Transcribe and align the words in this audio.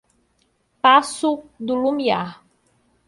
Paço 0.81 1.43
do 1.59 1.75
Lumiar 1.75 2.43